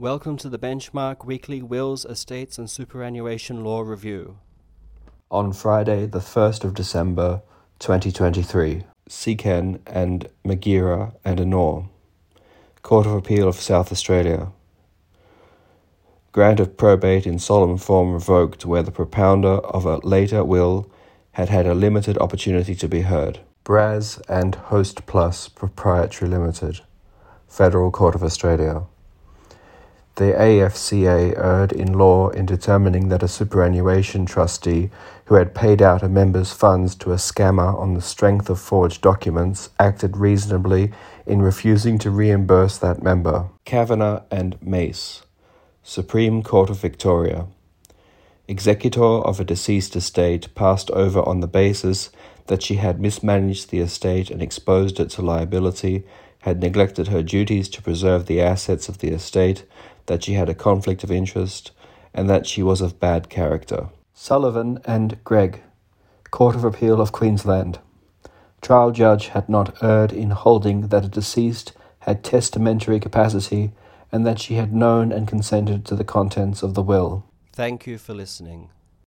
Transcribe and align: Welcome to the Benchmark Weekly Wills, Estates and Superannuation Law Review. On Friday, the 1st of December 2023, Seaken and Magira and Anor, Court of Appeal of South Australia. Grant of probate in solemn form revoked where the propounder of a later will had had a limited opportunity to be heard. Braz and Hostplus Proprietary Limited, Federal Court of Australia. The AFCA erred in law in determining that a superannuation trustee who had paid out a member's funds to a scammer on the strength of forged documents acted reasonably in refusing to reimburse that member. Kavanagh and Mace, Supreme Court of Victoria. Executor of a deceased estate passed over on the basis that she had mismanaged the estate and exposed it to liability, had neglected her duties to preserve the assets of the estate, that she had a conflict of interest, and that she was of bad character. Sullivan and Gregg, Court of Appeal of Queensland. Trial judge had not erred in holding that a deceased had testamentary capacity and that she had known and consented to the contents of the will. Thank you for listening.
Welcome 0.00 0.36
to 0.36 0.48
the 0.48 0.60
Benchmark 0.60 1.24
Weekly 1.24 1.60
Wills, 1.60 2.04
Estates 2.04 2.56
and 2.56 2.70
Superannuation 2.70 3.64
Law 3.64 3.80
Review. 3.80 4.38
On 5.28 5.52
Friday, 5.52 6.06
the 6.06 6.20
1st 6.20 6.62
of 6.62 6.74
December 6.74 7.42
2023, 7.80 8.84
Seaken 9.08 9.80
and 9.88 10.28
Magira 10.44 11.14
and 11.24 11.40
Anor, 11.40 11.88
Court 12.82 13.06
of 13.08 13.12
Appeal 13.14 13.48
of 13.48 13.56
South 13.56 13.90
Australia. 13.90 14.52
Grant 16.30 16.60
of 16.60 16.76
probate 16.76 17.26
in 17.26 17.40
solemn 17.40 17.76
form 17.76 18.12
revoked 18.12 18.64
where 18.64 18.84
the 18.84 18.92
propounder 18.92 19.60
of 19.64 19.84
a 19.84 19.96
later 20.06 20.44
will 20.44 20.88
had 21.32 21.48
had 21.48 21.66
a 21.66 21.74
limited 21.74 22.16
opportunity 22.18 22.76
to 22.76 22.86
be 22.86 23.00
heard. 23.00 23.40
Braz 23.64 24.22
and 24.28 24.56
Hostplus 24.68 25.52
Proprietary 25.52 26.30
Limited, 26.30 26.82
Federal 27.48 27.90
Court 27.90 28.14
of 28.14 28.22
Australia. 28.22 28.84
The 30.18 30.32
AFCA 30.32 31.38
erred 31.38 31.70
in 31.70 31.92
law 31.92 32.30
in 32.30 32.44
determining 32.44 33.08
that 33.08 33.22
a 33.22 33.28
superannuation 33.28 34.26
trustee 34.26 34.90
who 35.26 35.36
had 35.36 35.54
paid 35.54 35.80
out 35.80 36.02
a 36.02 36.08
member's 36.08 36.52
funds 36.52 36.96
to 36.96 37.12
a 37.12 37.18
scammer 37.18 37.72
on 37.78 37.94
the 37.94 38.00
strength 38.00 38.50
of 38.50 38.58
forged 38.58 39.00
documents 39.00 39.70
acted 39.78 40.16
reasonably 40.16 40.90
in 41.24 41.40
refusing 41.40 41.98
to 41.98 42.10
reimburse 42.10 42.78
that 42.78 43.00
member. 43.00 43.48
Kavanagh 43.64 44.22
and 44.28 44.60
Mace, 44.60 45.22
Supreme 45.84 46.42
Court 46.42 46.68
of 46.68 46.80
Victoria. 46.80 47.46
Executor 48.48 49.00
of 49.00 49.38
a 49.38 49.44
deceased 49.44 49.94
estate 49.94 50.52
passed 50.56 50.90
over 50.90 51.20
on 51.28 51.38
the 51.38 51.46
basis 51.46 52.10
that 52.48 52.64
she 52.64 52.74
had 52.74 53.00
mismanaged 53.00 53.70
the 53.70 53.78
estate 53.78 54.32
and 54.32 54.42
exposed 54.42 54.98
it 54.98 55.10
to 55.10 55.22
liability, 55.22 56.02
had 56.40 56.60
neglected 56.60 57.06
her 57.06 57.22
duties 57.22 57.68
to 57.68 57.82
preserve 57.82 58.26
the 58.26 58.40
assets 58.40 58.88
of 58.88 58.98
the 58.98 59.10
estate, 59.10 59.64
that 60.08 60.24
she 60.24 60.34
had 60.34 60.48
a 60.48 60.54
conflict 60.54 61.04
of 61.04 61.10
interest, 61.10 61.70
and 62.12 62.28
that 62.28 62.46
she 62.46 62.62
was 62.62 62.80
of 62.80 63.00
bad 63.00 63.30
character. 63.30 63.88
Sullivan 64.12 64.80
and 64.84 65.22
Gregg, 65.22 65.62
Court 66.30 66.56
of 66.56 66.64
Appeal 66.64 67.00
of 67.00 67.12
Queensland. 67.12 67.78
Trial 68.60 68.90
judge 68.90 69.28
had 69.28 69.48
not 69.48 69.82
erred 69.82 70.12
in 70.12 70.30
holding 70.30 70.88
that 70.88 71.04
a 71.04 71.08
deceased 71.08 71.72
had 72.00 72.24
testamentary 72.24 72.98
capacity 72.98 73.70
and 74.10 74.26
that 74.26 74.40
she 74.40 74.54
had 74.54 74.72
known 74.72 75.12
and 75.12 75.28
consented 75.28 75.84
to 75.84 75.94
the 75.94 76.04
contents 76.04 76.62
of 76.62 76.74
the 76.74 76.82
will. 76.82 77.24
Thank 77.52 77.86
you 77.86 77.98
for 77.98 78.14
listening. 78.14 78.70